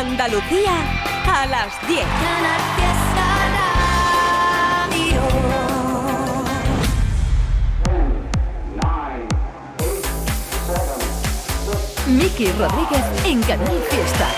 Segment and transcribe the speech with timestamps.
[0.00, 0.72] Andalucía
[1.30, 2.00] a las 10.
[12.06, 14.28] Miki Rodríguez en Canal Fiesta.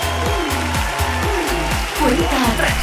[1.97, 2.73] Cuenta atrás.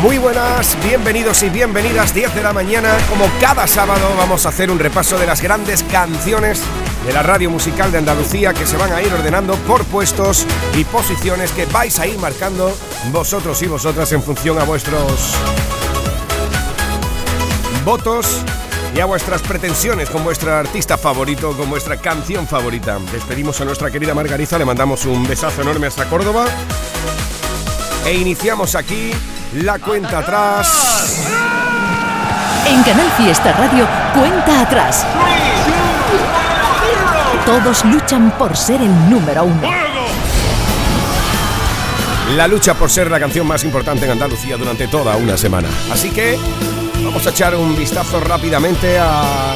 [0.00, 2.96] Muy buenas, bienvenidos y bienvenidas 10 de la mañana.
[3.10, 6.62] Como cada sábado vamos a hacer un repaso de las grandes canciones
[7.04, 10.84] de la radio musical de Andalucía que se van a ir ordenando por puestos y
[10.84, 12.74] posiciones que vais a ir marcando
[13.12, 15.34] vosotros y vosotras en función a vuestros
[17.84, 18.42] votos
[18.94, 22.98] y a vuestras pretensiones con vuestro artista favorito, con vuestra canción favorita.
[23.12, 26.46] Despedimos a nuestra querida Margarita, le mandamos un besazo enorme hasta Córdoba
[28.06, 29.12] e iniciamos aquí
[29.54, 31.28] la cuenta atrás.
[32.66, 35.04] En Canal Fiesta Radio, cuenta atrás.
[37.46, 39.60] Todos luchan por ser el número uno.
[42.36, 45.68] La lucha por ser la canción más importante en Andalucía durante toda una semana.
[45.92, 46.38] Así que
[47.04, 49.52] vamos a echar un vistazo rápidamente a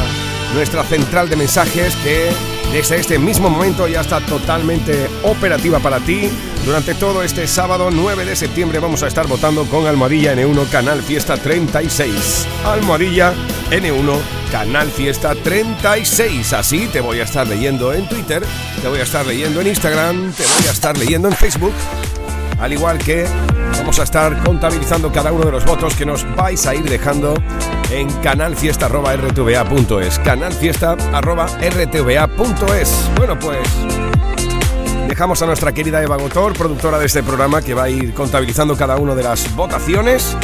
[0.53, 2.31] nuestra central de mensajes que
[2.75, 6.31] desde este mismo momento ya está totalmente operativa para ti.
[6.69, 11.03] Durante todo este sábado 9 de septiembre vamos a estar votando con Almohadilla N1 Canal
[11.03, 12.47] Fiesta 36.
[12.63, 13.33] Almohadilla
[13.71, 14.19] N1
[14.53, 16.53] Canal Fiesta 36.
[16.53, 18.43] Así te voy a estar leyendo en Twitter,
[18.83, 21.73] te voy a estar leyendo en Instagram, te voy a estar leyendo en Facebook.
[22.61, 23.25] Al igual que
[23.79, 27.33] vamos a estar contabilizando cada uno de los votos que nos vais a ir dejando
[27.91, 30.19] en canalfiesta.rtva.es.
[30.19, 33.11] Canalfiesta.rtva.es.
[33.17, 33.67] Bueno, pues
[35.09, 38.77] dejamos a nuestra querida Eva Gotor, productora de este programa, que va a ir contabilizando
[38.77, 40.37] cada una de las votaciones.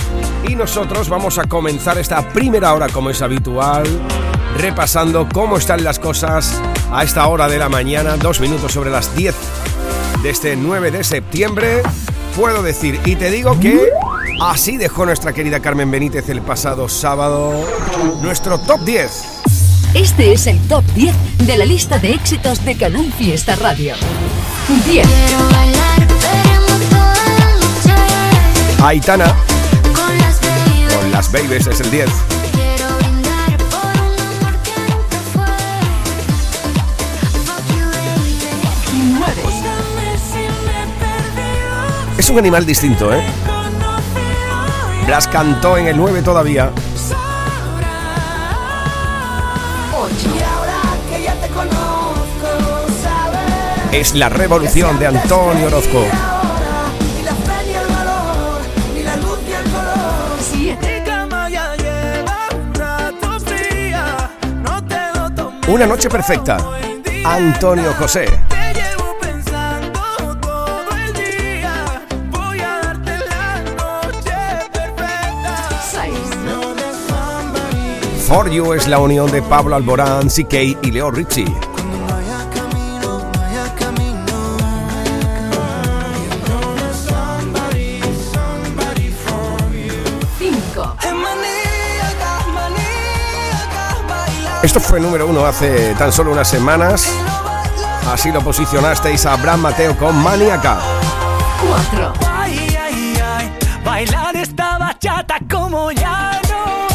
[0.49, 3.85] Y nosotros vamos a comenzar esta primera hora, como es habitual,
[4.59, 9.15] repasando cómo están las cosas a esta hora de la mañana, dos minutos sobre las
[9.15, 9.35] 10
[10.23, 11.83] de este 9 de septiembre.
[12.35, 13.91] Puedo decir, y te digo que
[14.41, 17.65] así dejó nuestra querida Carmen Benítez el pasado sábado
[18.23, 19.25] nuestro top 10.
[19.95, 21.15] Este es el top 10
[21.47, 23.95] de la lista de éxitos de Canal Fiesta Radio.
[24.69, 25.07] 10.
[28.83, 29.27] Aitana
[30.95, 32.09] con las Babies es el 10.
[42.17, 43.23] Es un animal distinto, ¿eh?
[45.07, 46.71] Blas cantó en el 9 todavía.
[53.95, 56.05] Es la revolución de Antonio Orozco.
[65.69, 66.57] Una noche perfecta.
[67.25, 68.27] Antonio José.
[78.27, 81.74] For You es la unión de Pablo Alborán, CK y Leo Richie.
[94.65, 97.07] Esto fue número uno hace tan solo unas semanas.
[98.11, 100.79] Así lo posicionasteis a Abraham Mateo con Maniaca.
[101.91, 102.13] 4.
[103.85, 106.87] Bailar esta bachata como ya no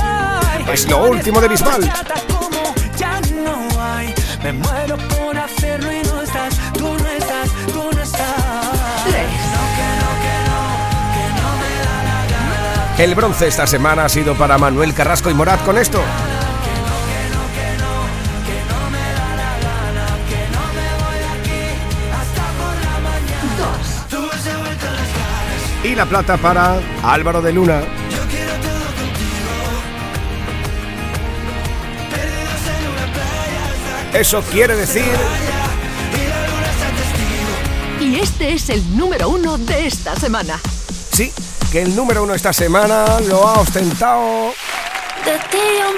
[0.65, 0.73] hay.
[0.73, 1.81] Es lo último de Bisbal.
[2.27, 4.15] Como ya no hay.
[4.43, 9.03] Me muero por hacerlo y no estás, tú no estás, tú no estás.
[12.97, 13.05] 3.
[13.05, 16.01] El bronce esta semana ha sido para Manuel Carrasco y Morat con esto.
[25.99, 27.81] La plata para Álvaro de Luna.
[34.13, 35.03] Eso quiere decir
[37.99, 40.57] Y este es el número uno de esta semana.
[41.11, 41.33] Sí,
[41.69, 44.53] que el número uno esta semana lo ha ostentado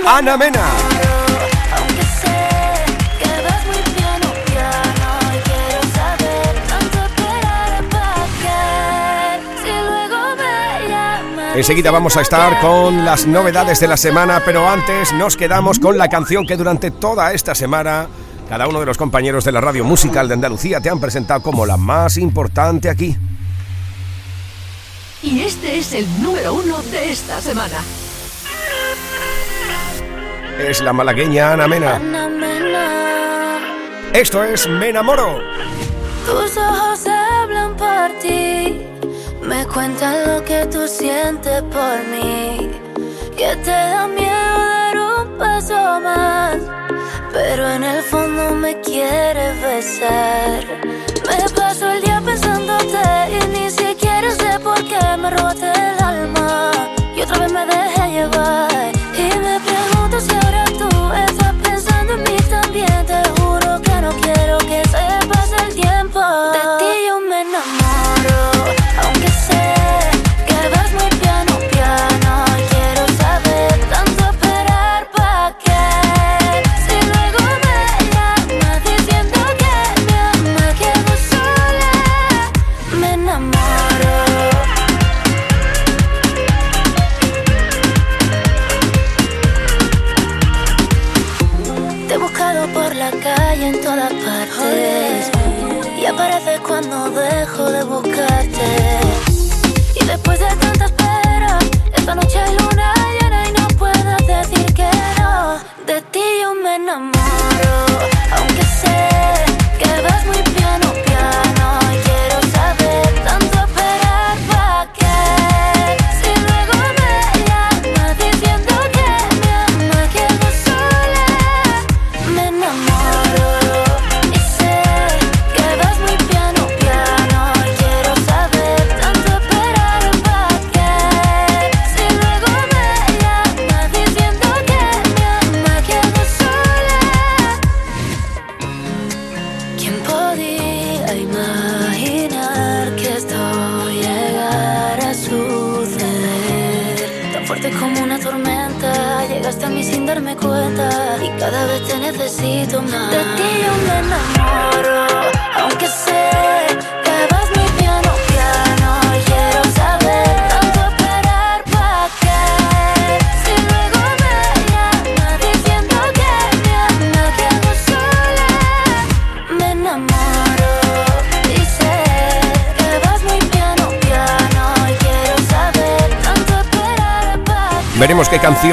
[0.08, 1.11] Ana Mena.
[11.62, 15.96] Enseguida vamos a estar con las novedades de la semana, pero antes nos quedamos con
[15.96, 18.08] la canción que durante toda esta semana
[18.50, 21.68] cada uno de los compañeros de la radio musical de Andalucía te han presentado como
[21.68, 23.16] la más importante aquí.
[25.22, 27.78] Y este es el número uno de esta semana.
[30.68, 31.96] Es la malagueña Ana Mena.
[31.98, 33.60] Ana Mena.
[34.14, 35.38] Esto es Me enamoro.
[36.26, 38.71] Tus ojos hablan por ti.
[39.42, 42.72] Me cuentas lo que tú sientes por mí,
[43.36, 46.58] que te da miedo dar un paso más,
[47.34, 50.64] pero en el fondo me quieres besar.
[51.28, 56.72] Me paso el día pensándote y ni siquiera sé por qué me robaste el alma
[57.16, 58.71] y otra vez me dejé llevar.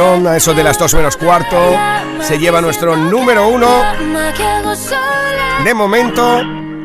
[0.01, 1.77] a eso de las 2 menos cuarto,
[2.21, 3.83] se lleva nuestro número uno.
[5.65, 6.41] De momento,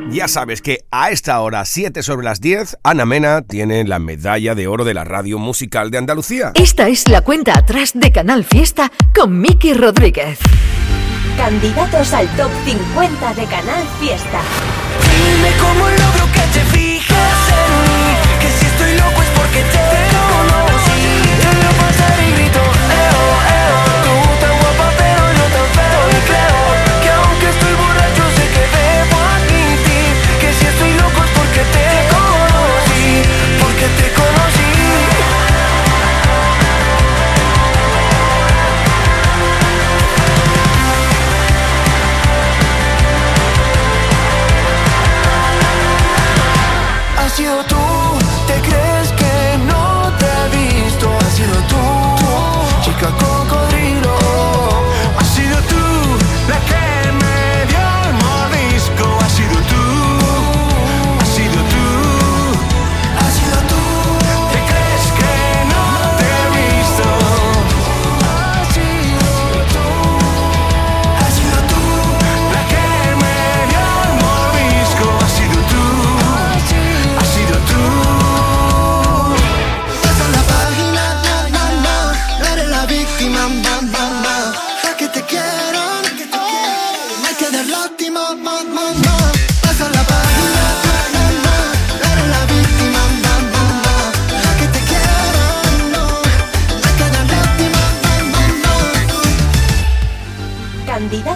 [0.09, 4.55] ya sabes que a esta hora, 7 sobre las 10, Ana Mena tiene la medalla
[4.55, 6.53] de oro de la Radio Musical de Andalucía.
[6.55, 10.39] Esta es la cuenta atrás de Canal Fiesta con Miki Rodríguez.
[11.37, 14.39] Candidatos al top 50 de Canal Fiesta.
[15.03, 19.92] Dime cómo logro que te fijas en mí, que si estoy loco es porque te
[53.03, 53.42] nunca con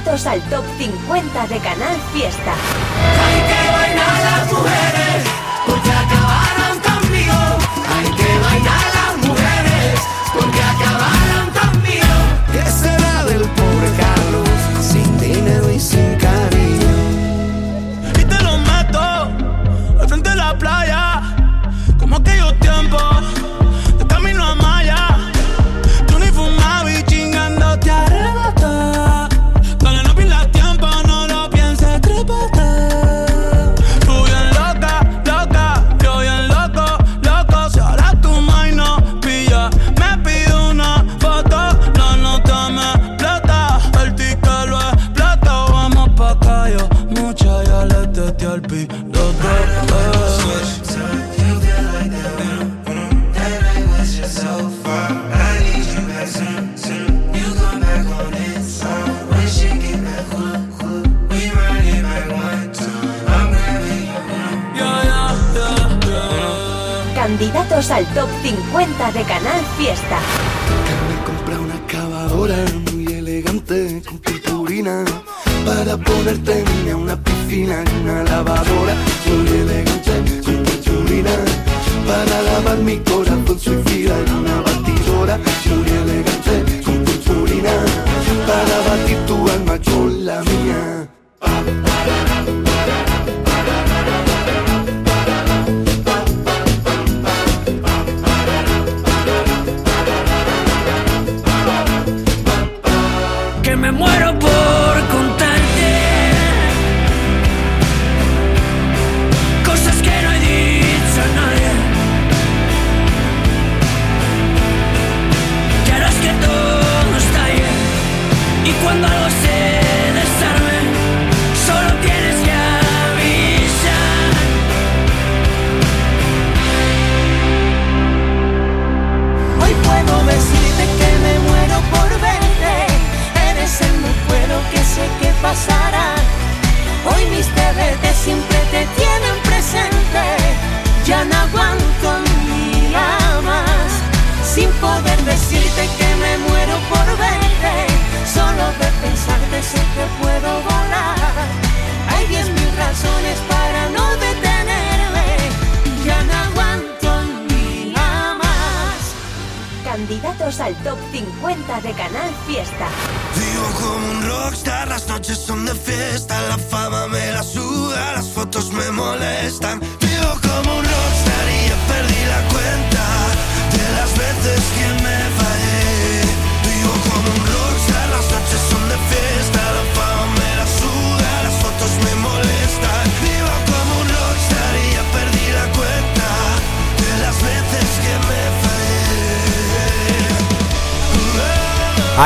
[0.08, 2.54] al top 50 de Canal Fiesta.
[3.26, 5.24] Hay que bailar las mujeres,
[5.66, 7.34] porque acabaron conmigo.
[7.94, 8.57] Hay que bailar.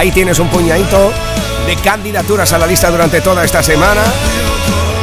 [0.01, 1.11] Ahí tienes un puñadito
[1.67, 4.01] de candidaturas a la lista durante toda esta semana.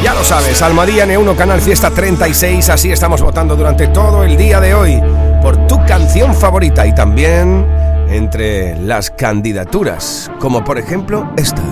[0.03, 4.59] Ya lo sabes, Almadía N1 Canal Fiesta 36, así estamos votando durante todo el día
[4.59, 5.01] de hoy
[5.41, 7.65] por tu canción favorita y también
[8.09, 11.63] entre las candidaturas, como por ejemplo esta.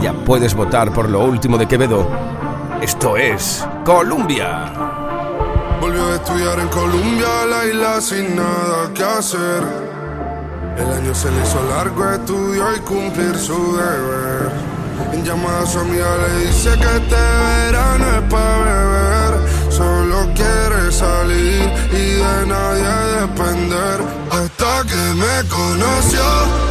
[0.00, 2.08] Ya puedes votar por lo último de Quevedo.
[2.80, 4.72] Esto es Colombia.
[5.80, 9.91] Volvió a estudiar en Colombia, la isla sin nada que hacer.
[10.76, 14.50] El año se le hizo largo, estudió y cumplir su deber.
[15.12, 19.52] En llamada a su amiga le dice que este verano es para beber.
[19.70, 24.00] Solo quiere salir y de nadie depender.
[24.30, 26.22] Hasta que me conoció,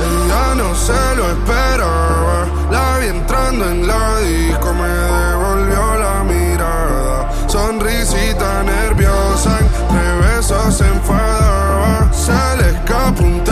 [0.10, 2.48] ella no se lo esperaba.
[2.72, 7.32] La vi entrando en la disco, me devolvió la mirada.
[7.48, 12.12] Sonrisita nerviosa, entre besos se enfadaba.
[12.14, 13.44] Se le escapó un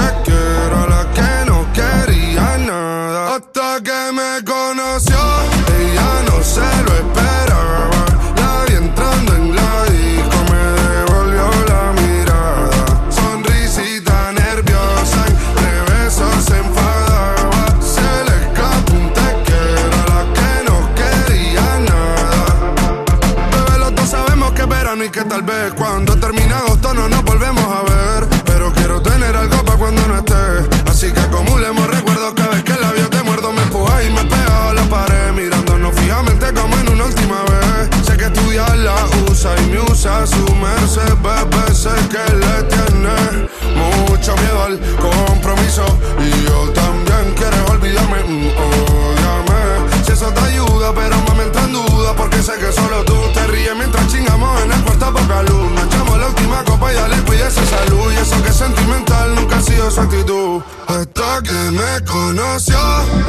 [40.89, 41.75] merced, bebé.
[41.75, 45.85] Sé que le tiene mucho miedo al compromiso.
[46.19, 50.05] Y yo también quiero olvidarme, mm.
[50.05, 52.13] Si eso te ayuda, pero mami entra en duda.
[52.15, 55.71] Porque sé que solo tú te ríes mientras chingamos en el cuarto poca luz.
[55.71, 57.15] Nos echamos la última copa y ya le
[57.47, 58.11] esa salud.
[58.11, 60.61] Y eso que es sentimental nunca ha sido su actitud.
[60.87, 62.79] Hasta que me conoció,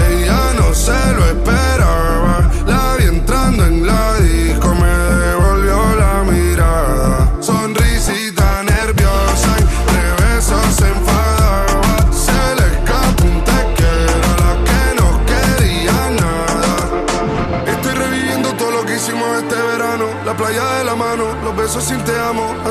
[0.09, 2.30] ella no se lo esperaba.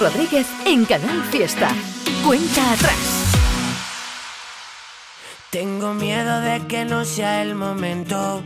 [0.00, 1.70] Rodríguez en Canal Fiesta.
[2.24, 3.26] Cuenta atrás.
[5.50, 8.42] Tengo miedo de que no sea el momento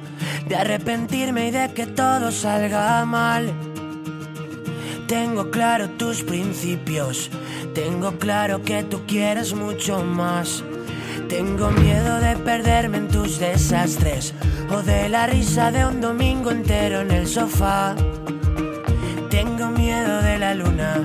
[0.47, 3.53] de arrepentirme y de que todo salga mal.
[5.09, 7.31] Tengo claro tus principios,
[7.75, 10.63] tengo claro que tú quieres mucho más.
[11.29, 14.35] Tengo miedo de perderme en tus desastres
[14.71, 17.97] o de la risa de un domingo entero en el sofá.
[19.31, 21.05] Tengo miedo de la luna,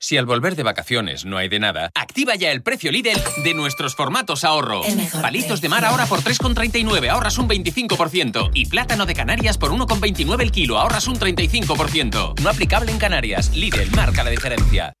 [0.00, 3.54] Si al volver de vacaciones no hay de nada, activa ya el precio Lidl de
[3.54, 4.82] nuestros formatos ahorro.
[5.20, 8.52] Palitos de mar ahora por 3,39, ahorras un 25%.
[8.54, 12.38] Y plátano de Canarias por 1,29 el kilo, ahorras un 35%.
[12.40, 13.50] No aplicable en Canarias.
[13.56, 14.92] Lidl marca la diferencia.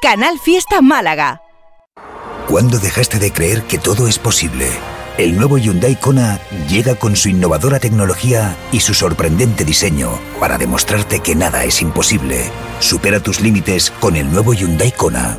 [0.00, 1.42] Canal Fiesta Málaga.
[2.48, 4.70] ¿Cuándo dejaste de creer que todo es posible?
[5.20, 11.20] El nuevo Hyundai Kona llega con su innovadora tecnología y su sorprendente diseño para demostrarte
[11.20, 12.50] que nada es imposible.
[12.78, 15.38] Supera tus límites con el nuevo Hyundai Kona.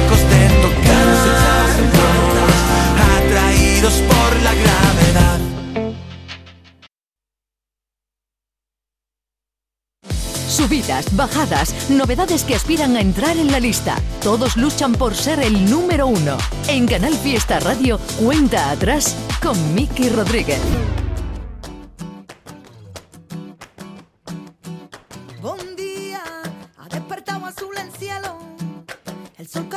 [4.07, 5.39] por la gravedad.
[10.47, 13.95] Subidas, bajadas, novedades que aspiran a entrar en la lista.
[14.21, 16.37] Todos luchan por ser el número uno.
[16.67, 20.59] En Canal Fiesta Radio, cuenta atrás con Miki Rodríguez.
[25.41, 26.21] Buen día,
[26.77, 28.37] ha despertado azul el cielo,
[29.37, 29.67] el sol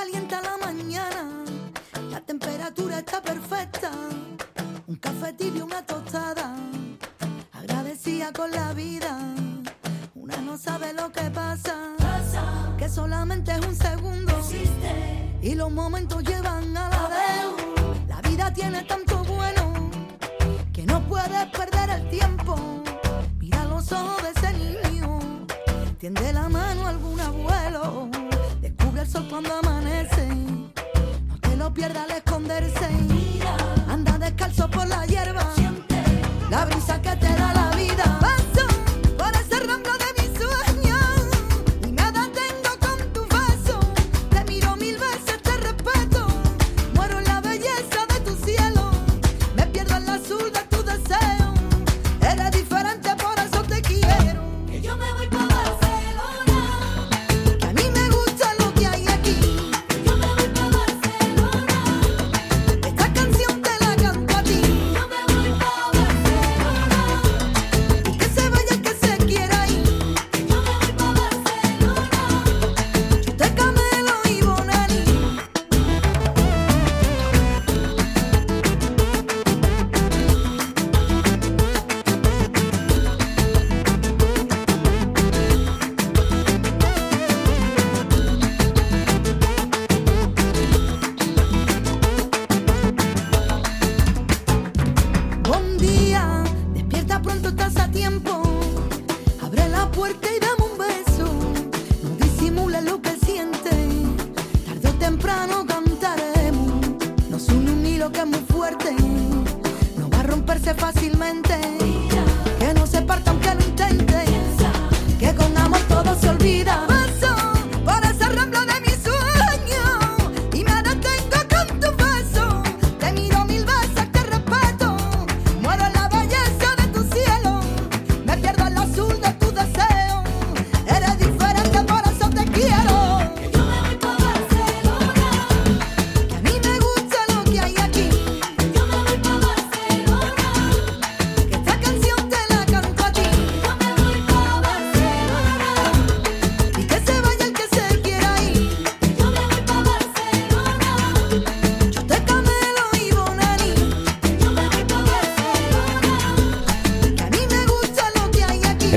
[111.24, 111.83] mente.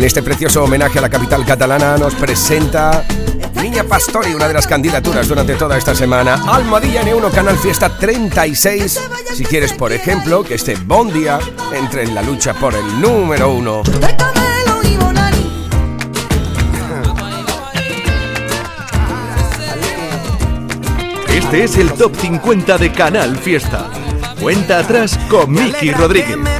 [0.07, 3.03] este precioso homenaje a la capital catalana nos presenta
[3.61, 6.41] Niña Pastori, una de las candidaturas durante toda esta semana.
[6.47, 9.01] Almohadilla N1 Canal Fiesta 36.
[9.33, 11.39] Si quieres, por ejemplo, que este Bon Día
[11.73, 13.83] entre en la lucha por el número uno.
[21.27, 23.89] Este es el top 50 de Canal Fiesta.
[24.41, 26.56] Cuenta atrás con Miki Rodríguez.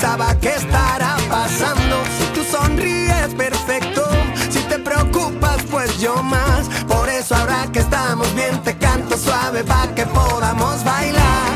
[0.00, 1.96] pensaba que estará pasando.
[2.18, 4.08] Si tú sonríes, perfecto.
[4.48, 6.68] Si te preocupas, pues yo más.
[6.88, 11.50] Por eso ahora que estamos bien, te canto suave para que podamos bailar.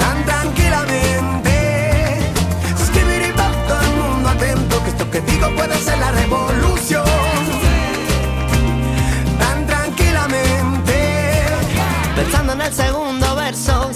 [0.00, 2.18] Tan tranquilamente.
[2.76, 4.82] Suscribir y todo el mundo atento.
[4.82, 6.35] Que esto que digo puede ser la revolución.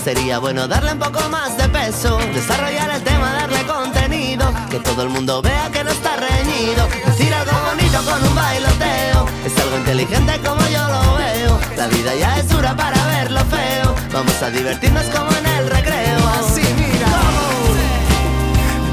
[0.05, 5.03] Sería bueno darle un poco más de peso, desarrollar el tema, darle contenido, que todo
[5.03, 6.89] el mundo vea que no está reñido.
[7.07, 11.61] Decir algo bonito con un bailoteo, es algo inteligente como yo lo veo.
[11.77, 16.29] La vida ya es dura para verlo feo, vamos a divertirnos como en el recreo.
[16.41, 17.75] Así mira, ¿Cómo?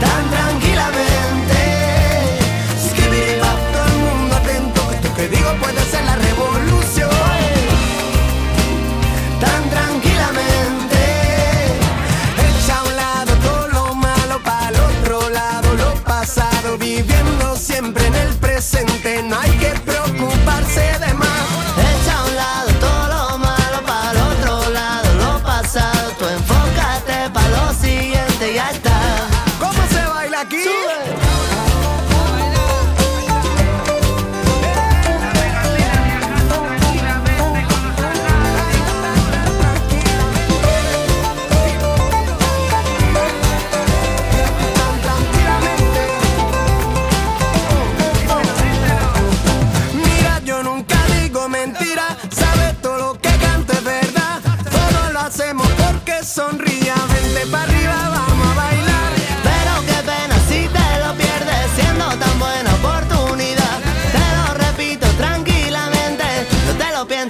[0.02, 1.58] tan tranquilamente.
[2.76, 3.40] Es que
[3.72, 6.17] todo el mundo atento, que que digo puede ser la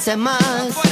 [0.07, 0.86] meses más.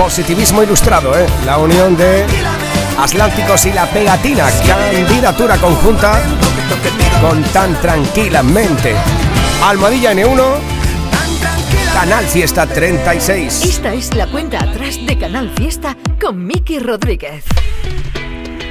[0.00, 1.26] Positivismo ilustrado, ¿eh?
[1.44, 2.24] La unión de
[2.98, 4.48] Atlánticos y la pegatina.
[4.66, 6.22] Candidatura conjunta
[7.20, 8.94] con tan tranquilamente.
[9.62, 10.42] Almohadilla N1,
[11.92, 13.62] Canal Fiesta 36.
[13.62, 17.44] Esta es la cuenta atrás de Canal Fiesta con Miki Rodríguez.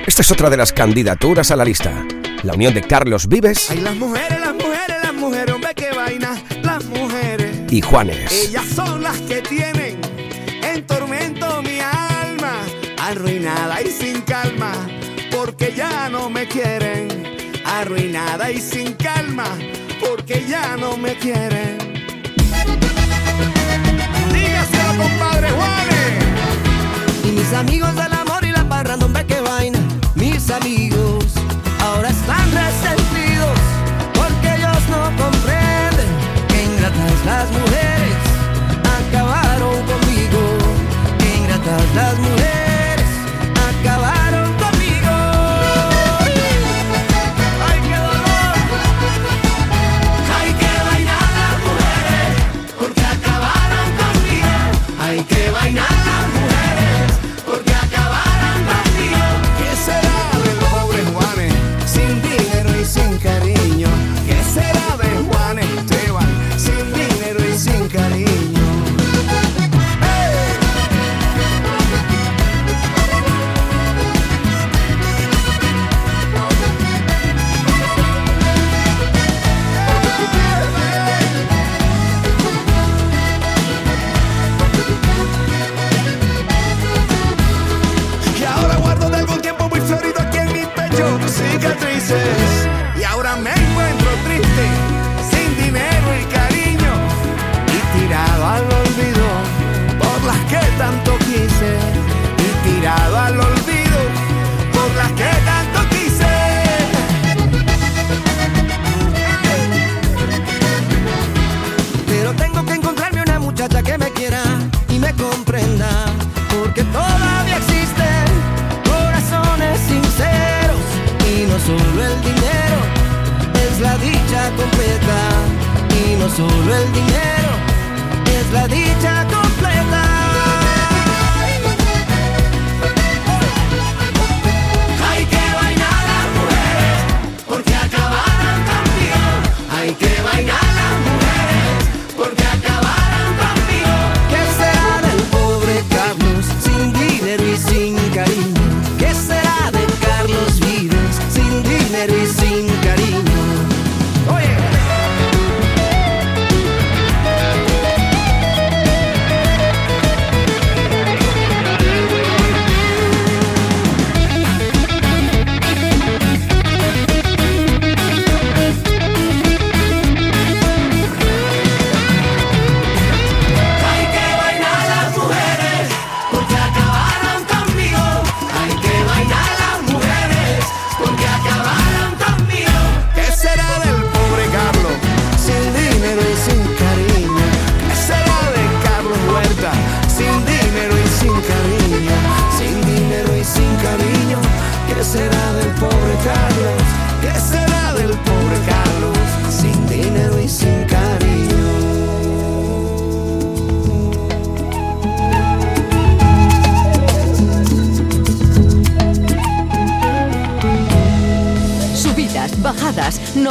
[0.08, 1.92] Esta es otra de las candidaturas a la lista.
[2.42, 6.42] La unión de Carlos Vives Ay, las mujeres, las mujeres, las mujeres, hombre, qué vaina,
[6.64, 7.56] las mujeres.
[7.70, 8.32] y Juanes.
[8.32, 9.69] Ellas son las que tienen
[13.10, 14.72] arruinada y sin calma,
[15.32, 17.08] porque ya no me quieren.
[17.66, 19.46] Arruinada y sin calma,
[20.00, 21.78] porque ya no me quieren.
[24.32, 27.26] Dígaselo, compadre Juanes.
[27.26, 29.80] Y mis amigos del amor y la parranda, hombre, qué vaina.
[30.16, 31.26] Mis amigos
[31.82, 33.60] ahora están resentidos
[34.14, 36.10] porque ellos no comprenden
[36.48, 37.79] que ingratas las mujeres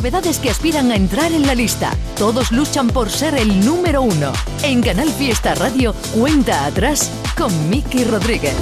[0.08, 1.90] novedades que aspiran a entrar en la lista.
[2.16, 4.32] Todos luchan por ser el número uno.
[4.62, 8.54] En Canal Fiesta Radio, cuenta atrás con Miki Rodríguez.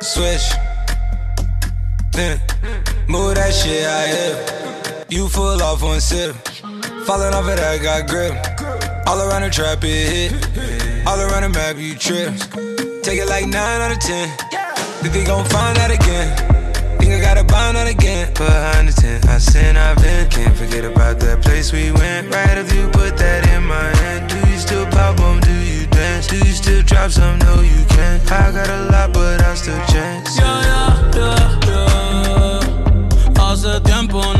[0.00, 0.56] Switch.
[2.12, 2.40] Then
[3.08, 5.06] move that shit out here.
[5.08, 6.36] You full off one sip.
[7.06, 8.34] Falling off it, I got grip.
[9.08, 11.06] All around the trap, it hit.
[11.08, 12.73] All around the map, you trips.
[13.04, 14.28] Take it like 9 out of 10.
[15.02, 16.34] Think they gon' find out again.
[16.98, 18.32] Think I gotta bind out again.
[18.32, 20.26] Behind the tent, I sin, I've been.
[20.30, 22.34] Can't forget about that place we went.
[22.34, 24.30] Right if you put that in my hand.
[24.30, 25.40] Do you still pop on?
[25.40, 26.28] Do you dance?
[26.28, 27.38] Do you still drop some?
[27.40, 28.22] No, you can't.
[28.32, 30.38] I got a lot, but I still chance.
[30.38, 33.34] Yeah, yeah, yeah, yeah.
[33.36, 34.33] Hace tiempo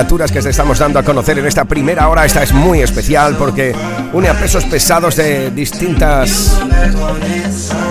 [0.00, 3.36] Candidaturas que te estamos dando a conocer en esta primera hora, esta es muy especial
[3.36, 3.74] porque
[4.14, 6.58] une a pesos pesados de distintas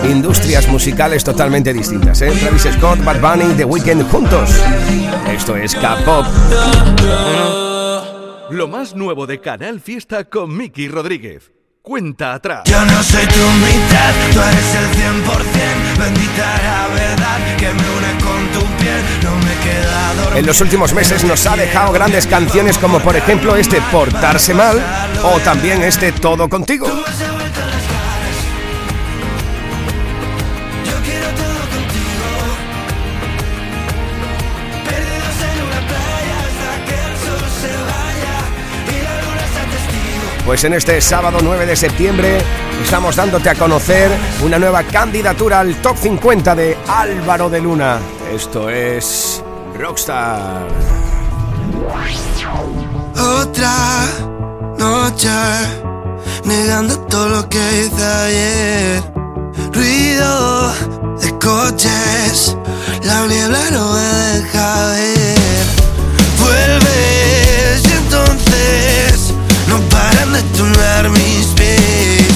[0.09, 2.19] industrias musicales totalmente distintas.
[2.23, 2.31] ¿eh?
[2.31, 4.49] Travis Scott, Bad Bunny, The Weeknd juntos.
[5.31, 6.25] Esto es K-Pop.
[8.49, 11.51] Lo más nuevo de Canal Fiesta con Miki Rodríguez.
[11.83, 12.63] Cuenta atrás.
[12.65, 15.99] Yo no soy tu mitad, tú eres el 100%.
[15.99, 18.48] Bendita la verdad que me une con
[20.39, 24.81] En los últimos meses nos ha dejado grandes canciones como por ejemplo este Portarse Mal
[25.21, 26.87] o también este Todo Contigo.
[40.45, 42.37] Pues en este sábado 9 de septiembre
[42.81, 44.09] estamos dándote a conocer
[44.41, 47.99] una nueva candidatura al top 50 de Álvaro de Luna.
[48.33, 49.43] Esto es
[49.79, 50.67] Rockstar.
[53.15, 54.05] Otra
[54.77, 55.29] noche
[56.43, 59.03] negando todo lo que hice ayer.
[59.71, 60.73] Ruido
[61.21, 62.57] de coches,
[63.03, 65.65] la niebla no me deja ver.
[66.39, 69.33] Vuelves y entonces
[69.69, 72.27] no paran de temblar mis pies.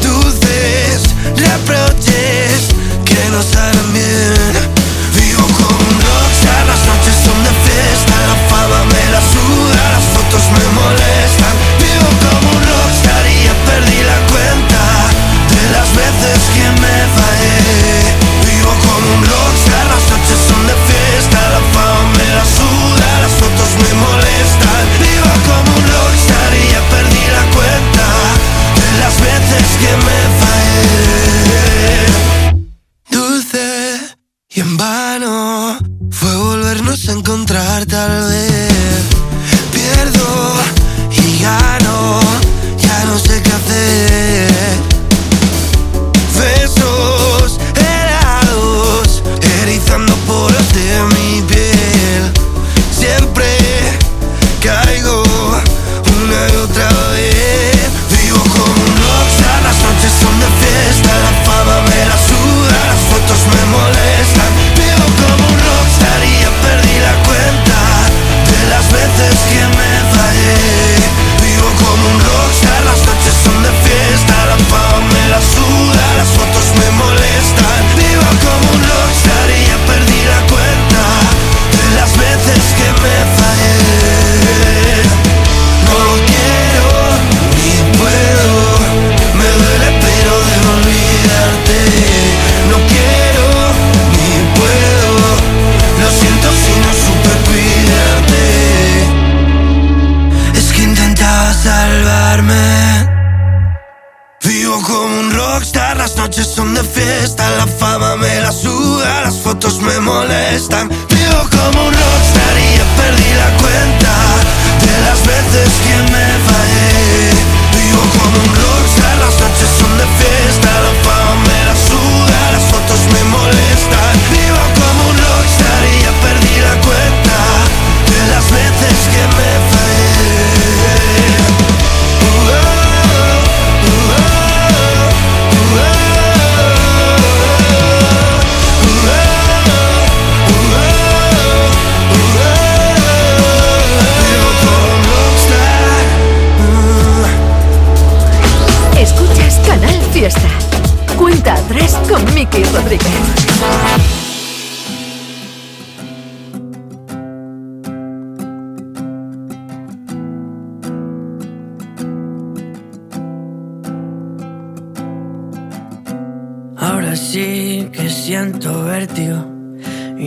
[0.00, 1.02] Dulces
[1.34, 2.68] reproches
[3.04, 4.17] que no salen bien.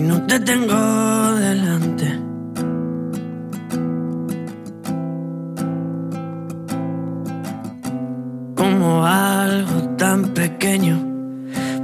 [0.02, 2.08] Y no te tengo delante.
[8.56, 10.98] Como algo tan pequeño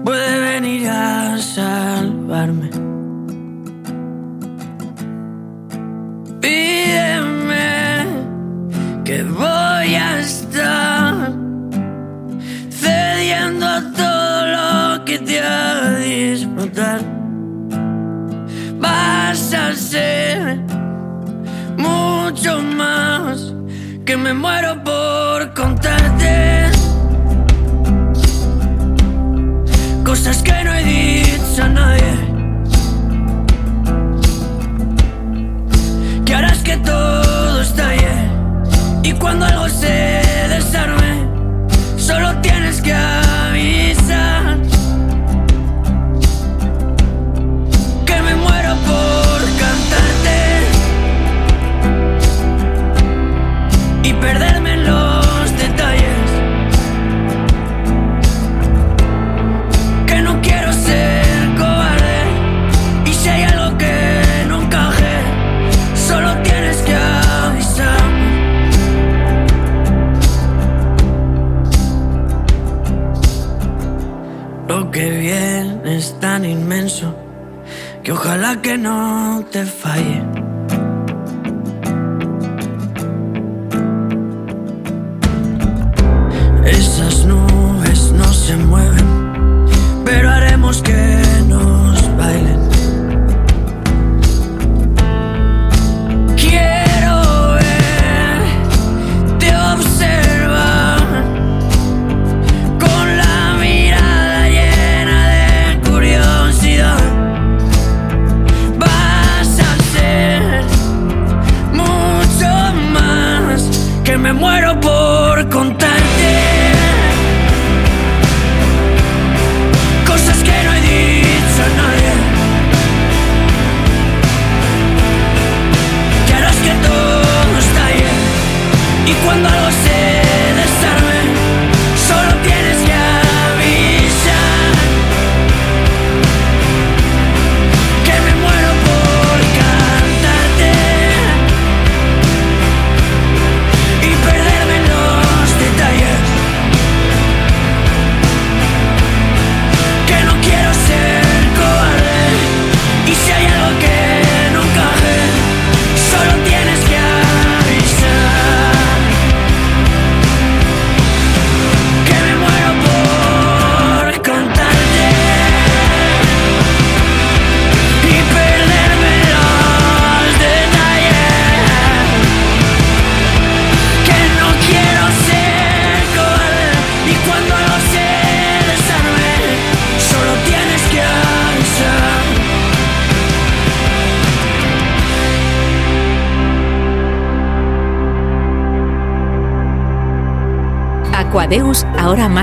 [0.03, 2.76] puede venir a salvarme.
[24.07, 26.69] Que me muero por contarte
[30.05, 32.13] cosas que no he dicho a nadie.
[36.25, 38.15] Que harás que todo estalle
[39.03, 40.21] y cuando algo se
[40.55, 41.27] desarme,
[41.97, 42.93] solo tienes que
[78.17, 80.26] ojalá que no te falle.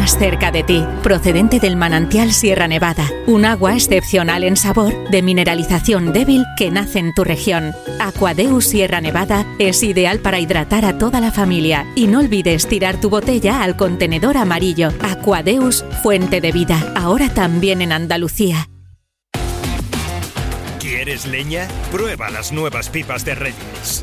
[0.04, 5.22] Más cerca de ti, procedente del manantial Sierra Nevada, un agua excepcional en sabor, de
[5.22, 7.72] mineralización débil que nace en tu región.
[8.00, 13.00] Aquadeus Sierra Nevada es ideal para hidratar a toda la familia y no olvides tirar
[13.00, 14.90] tu botella al contenedor amarillo.
[15.00, 18.68] Aquadeus, fuente de vida, ahora también en Andalucía.
[20.80, 21.66] ¿Quieres leña?
[21.90, 24.02] Prueba las nuevas pipas de Reyes.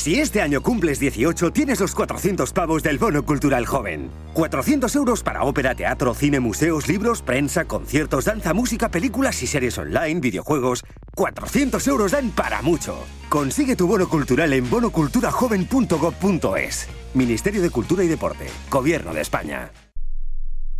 [0.00, 4.08] Si este año cumples 18, tienes los 400 pavos del Bono Cultural Joven.
[4.32, 9.76] 400 euros para ópera, teatro, cine, museos, libros, prensa, conciertos, danza, música, películas y series
[9.76, 10.84] online, videojuegos.
[11.16, 12.96] 400 euros dan para mucho.
[13.28, 16.88] Consigue tu bono cultural en bonoculturajoven.gov.es.
[17.12, 18.46] Ministerio de Cultura y Deporte.
[18.70, 19.70] Gobierno de España.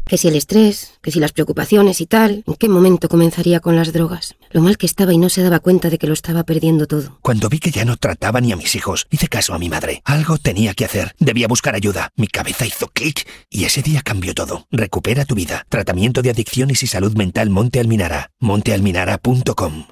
[0.07, 3.77] Que si el estrés, que si las preocupaciones y tal, ¿en qué momento comenzaría con
[3.77, 4.35] las drogas?
[4.51, 7.19] Lo mal que estaba y no se daba cuenta de que lo estaba perdiendo todo.
[7.23, 10.03] Cuando vi que ya no trataba ni a mis hijos, hice caso a mi madre.
[10.05, 11.15] Algo tenía que hacer.
[11.21, 12.11] Debía buscar ayuda.
[12.17, 14.67] Mi cabeza hizo clic y ese día cambió todo.
[14.71, 15.65] Recupera tu vida.
[15.69, 18.33] Tratamiento de adicciones y salud mental Monte Alminara.
[18.41, 19.85] montealminara.com.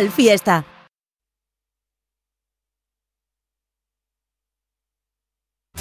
[0.00, 0.64] Canal Fiesta.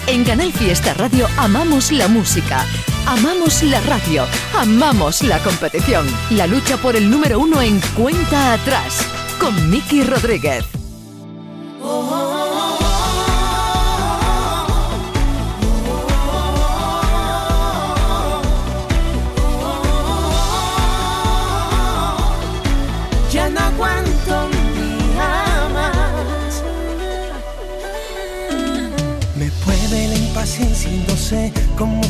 [0.07, 2.65] En Canal Fiesta Radio amamos la música,
[3.05, 4.26] amamos la radio,
[4.57, 6.05] amamos la competición.
[6.32, 9.07] La lucha por el número uno en cuenta atrás
[9.39, 10.65] con Miki Rodríguez.
[11.82, 12.38] Ya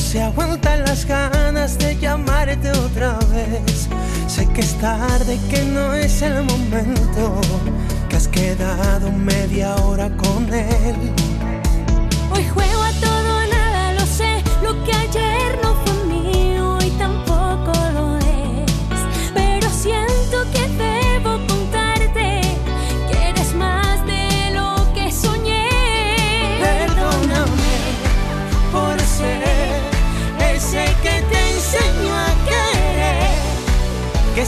[0.09, 3.87] se aguantan las ganas de llamarte otra vez.
[4.25, 7.39] Sé que es tarde, que no es el momento,
[8.09, 10.95] que has quedado media hora con él.
[12.31, 12.43] Hoy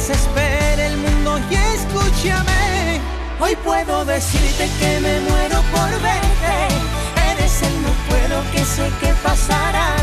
[0.02, 3.00] Que se espere el mundo y escúchame.
[3.40, 6.56] Hoy puedo decirte que me muero por verte.
[7.32, 9.94] Eres el no puedo que sé que pasará.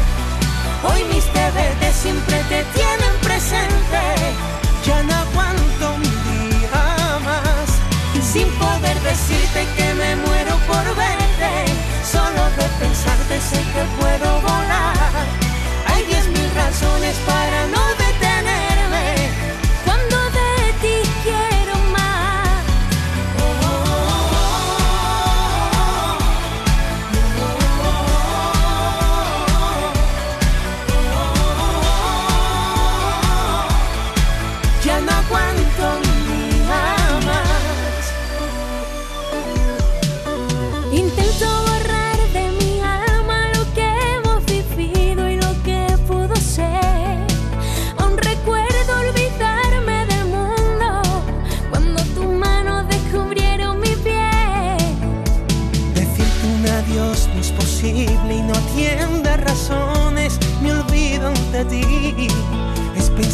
[0.85, 4.03] Hoy mis TVT siempre te tienen presente.
[4.87, 7.69] Ya no aguanto un día más.
[8.23, 11.51] Sin poder decirte que me muero por verte.
[12.05, 14.68] Solo de pensarte sé que puedo volar.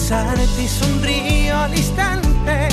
[0.05, 2.69] Es pensarte y sonrío al instante.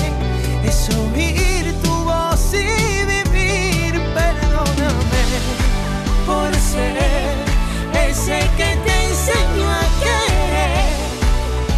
[0.66, 3.94] Es oír tu voz y vivir.
[4.14, 5.24] Perdóname
[6.26, 6.98] por ser
[8.10, 10.92] ese que te enseñó a querer.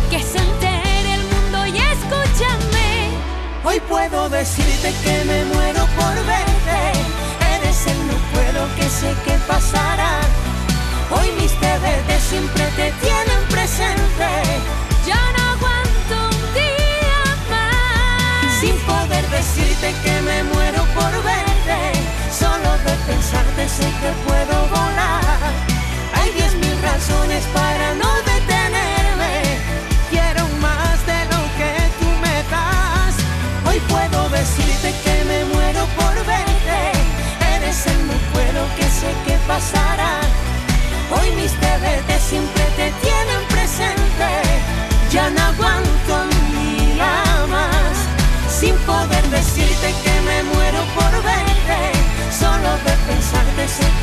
[0.09, 3.11] Que se entere el mundo y escúchame.
[3.63, 6.81] Hoy puedo decirte que me muero por verte.
[7.57, 10.19] Eres el no puedo que sé que pasará.
[11.11, 14.42] Hoy mis TVT siempre te tienen presente.
[19.55, 21.79] Decirte que me muero por verte.
[22.31, 25.51] Solo de pensarte sé que puedo volar.
[26.15, 29.33] Hay diez mil razones para no detenerme.
[30.09, 33.13] Quiero más de lo que tú me das.
[33.67, 36.81] Hoy puedo decirte que me muero por verte.
[37.55, 40.19] Eres el no puedo que sé que pasará.
[41.15, 43.12] Hoy mis TVT siempre te tienen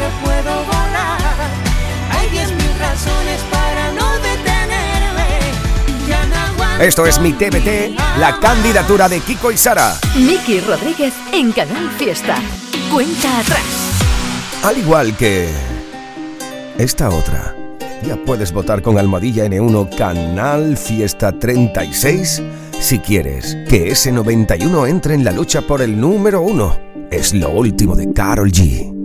[0.00, 1.20] que puedo volar.
[2.10, 5.28] Hay diez mil razones para no detenerme.
[6.08, 9.94] Ya no aguanto Esto es mi TBT, la candidatura de Kiko y Sara.
[10.16, 12.36] Miki Rodríguez en Canal Fiesta.
[12.90, 13.64] Cuenta atrás.
[14.62, 15.48] Al igual que
[16.78, 17.54] esta otra.
[18.02, 22.42] Ya puedes votar con Almohadilla N1 Canal Fiesta 36
[22.80, 26.78] si quieres que ese 91 entre en la lucha por el número uno.
[27.10, 28.99] Es lo último de Carol G.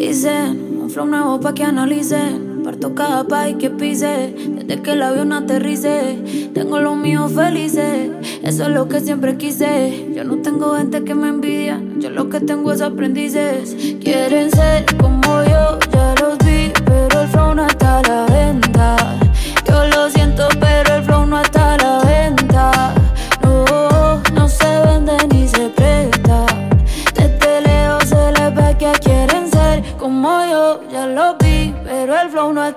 [0.00, 2.62] Listen, un flow nuevo pa' que analicen.
[2.64, 6.50] Parto cada país que pise, desde que el avión aterrice.
[6.54, 8.10] Tengo los míos felices,
[8.42, 10.10] eso es lo que siempre quise.
[10.14, 13.76] Yo no tengo gente que me envidia, yo lo que tengo es aprendices.
[14.02, 16.39] Quieren ser como yo, ya los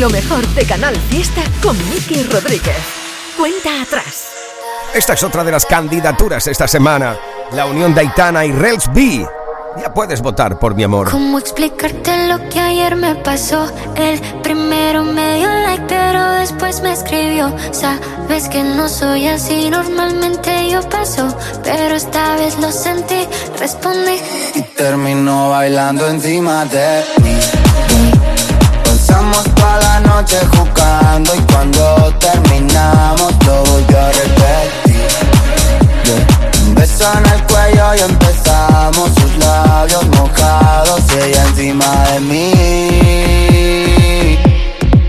[0.00, 2.74] Lo mejor de Canal Fiesta con Miki Rodríguez.
[3.38, 4.32] Cuenta atrás.
[4.92, 7.16] Esta es otra de las candidaturas esta semana.
[7.52, 9.24] La unión de Aitana y Rels B.
[9.76, 11.10] Ya puedes votar por mi amor.
[11.10, 13.66] ¿Cómo explicarte lo que ayer me pasó?
[13.96, 17.52] El primero me dio like, pero después me escribió.
[17.72, 21.26] Sabes que no soy así, normalmente yo paso,
[21.64, 23.26] pero esta vez lo sentí,
[23.58, 24.18] respondí.
[24.54, 27.36] Y terminó bailando encima de mí.
[28.84, 35.08] Pasamos toda la noche jugando y cuando terminamos lo voy a repetir.
[36.04, 36.68] Yeah.
[36.68, 42.52] Un beso en el cuello y empezamos labios mojados y ella encima de mí.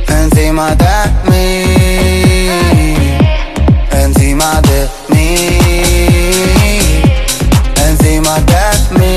[0.07, 0.95] Encima de
[1.29, 1.45] mí.
[3.91, 4.79] Encima de
[5.09, 5.25] mí.
[7.87, 8.63] Encima de
[8.99, 9.15] mí.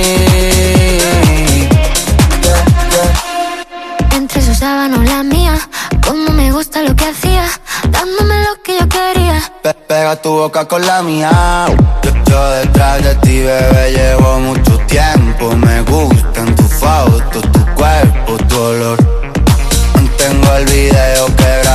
[4.15, 5.55] Entre su sábana o la mía,
[6.07, 7.45] como me gusta lo que hacía,
[7.91, 9.41] dándome lo que yo quería.
[9.63, 11.31] Pe- pega tu boca con la mía.
[12.03, 15.55] Yo, yo detrás de ti, bebé, llevo mucho tiempo.
[15.57, 18.99] Me gustan tus fotos, tu cuerpo, tu olor.
[20.17, 21.68] Tengo el video que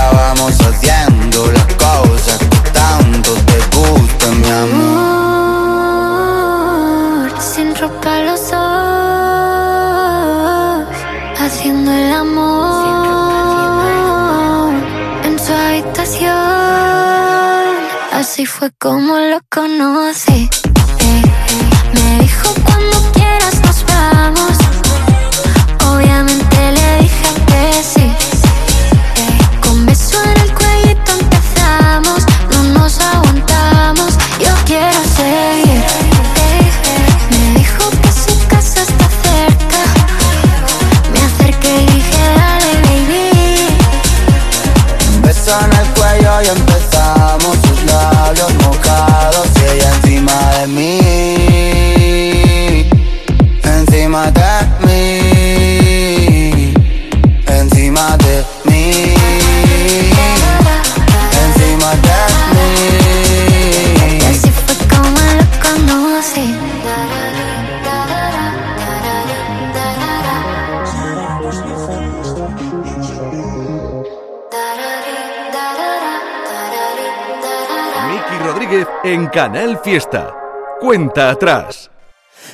[79.34, 80.32] Canal Fiesta.
[80.80, 81.90] Cuenta atrás.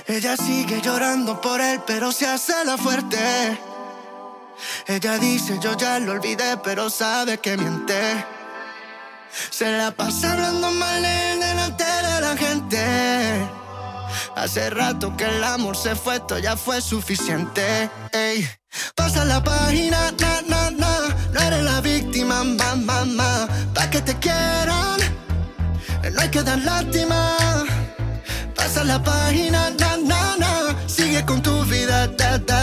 [0.07, 3.19] Ella sigue llorando por él, pero se hace la fuerte.
[4.87, 8.23] Ella dice, yo ya lo olvidé, pero sabe que miente.
[9.49, 13.49] Se la pasa hablando mal en delante de la gente.
[14.37, 17.89] Hace rato que el amor se fue, esto ya fue suficiente.
[18.13, 18.47] Ey.
[18.95, 21.15] Pasa la página, na, na, na.
[21.33, 23.05] No eres la víctima, mamá, mamá.
[23.05, 23.68] Ma
[26.43, 27.35] que lástima.
[28.55, 30.75] Pasa la página, na, na, na.
[30.87, 32.58] Sigue con tu vida, da, da.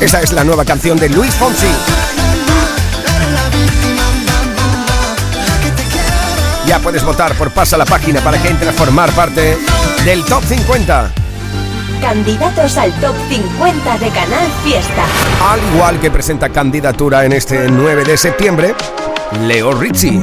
[0.00, 1.66] Esa es la nueva canción de Luis Fonsi.
[6.66, 9.58] Ya puedes votar por Pasa la Página para que entres a formar parte
[10.04, 11.10] del Top 50.
[12.00, 15.04] Candidatos al Top 50 de Canal Fiesta.
[15.50, 18.74] Al igual que presenta candidatura en este 9 de septiembre,
[19.46, 20.22] Leo Rizzi.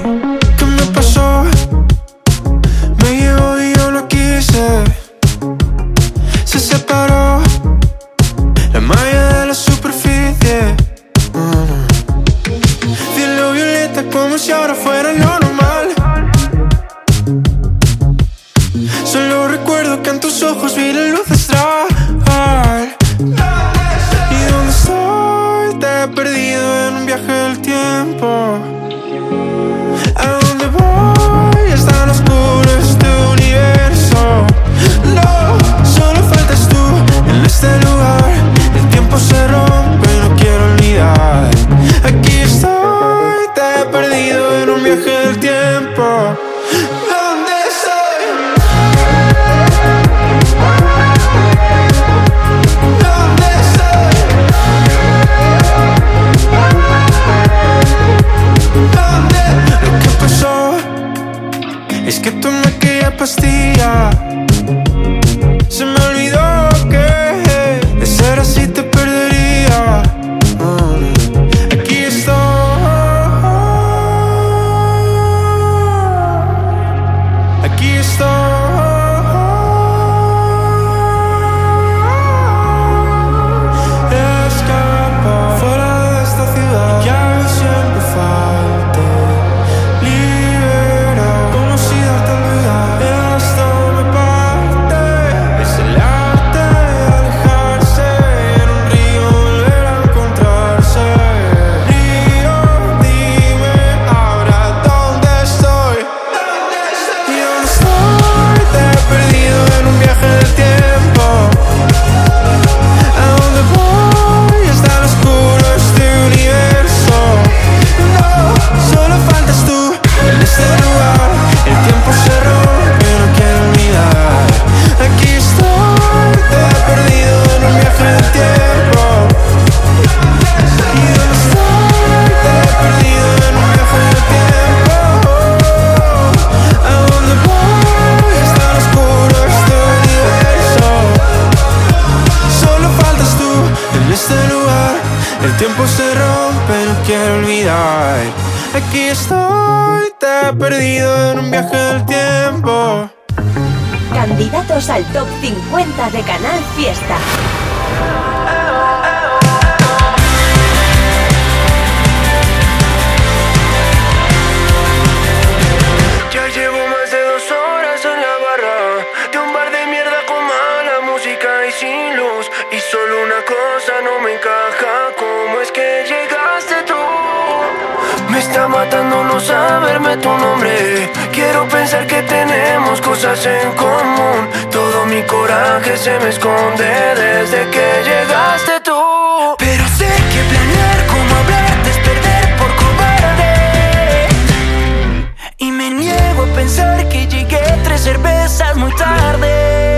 [196.65, 199.94] pensar que llegué tres cervezas muy tarde.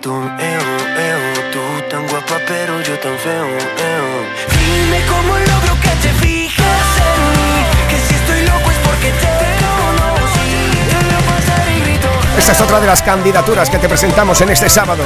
[0.00, 0.60] actitud, eo,
[0.96, 4.06] eo Tú tan guapa pero yo tan feo, eo
[4.50, 9.30] Dime cómo logro que te fijas en mí Que si estoy loco es porque te
[9.60, 12.08] conocí Te veo pasar y grito.
[12.38, 15.04] Esta es otra de las candidaturas que te presentamos en este sábado.